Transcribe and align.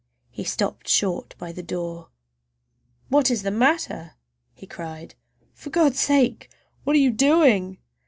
He 0.31 0.43
stopped 0.43 0.87
short 0.87 1.35
by 1.37 1.51
the 1.51 1.61
door. 1.61 2.09
"What 3.09 3.29
is 3.29 3.43
the 3.43 3.51
matter?" 3.51 4.15
he 4.51 4.65
cried. 4.65 5.13
"For 5.53 5.69
God's 5.69 5.99
sake, 5.99 6.49
what 6.83 6.95
are 6.95 6.99
you 6.99 7.11
doing!" 7.11 7.77